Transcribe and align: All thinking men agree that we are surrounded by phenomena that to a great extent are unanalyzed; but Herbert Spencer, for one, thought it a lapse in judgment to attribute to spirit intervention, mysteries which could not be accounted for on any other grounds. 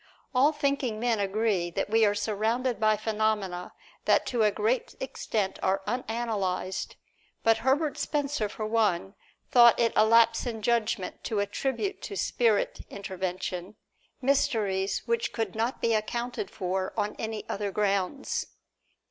All 0.33 0.51
thinking 0.51 0.99
men 0.99 1.19
agree 1.19 1.69
that 1.69 1.87
we 1.91 2.05
are 2.05 2.15
surrounded 2.15 2.79
by 2.79 2.97
phenomena 2.97 3.71
that 4.05 4.25
to 4.25 4.41
a 4.41 4.49
great 4.49 4.95
extent 4.99 5.59
are 5.61 5.83
unanalyzed; 5.85 6.95
but 7.43 7.57
Herbert 7.59 7.99
Spencer, 7.99 8.49
for 8.49 8.65
one, 8.65 9.13
thought 9.51 9.79
it 9.79 9.93
a 9.95 10.03
lapse 10.03 10.47
in 10.47 10.63
judgment 10.63 11.23
to 11.25 11.37
attribute 11.37 12.01
to 12.01 12.15
spirit 12.17 12.81
intervention, 12.89 13.75
mysteries 14.23 15.03
which 15.05 15.31
could 15.33 15.53
not 15.53 15.81
be 15.81 15.93
accounted 15.93 16.49
for 16.49 16.93
on 16.97 17.15
any 17.19 17.47
other 17.47 17.69
grounds. 17.69 18.47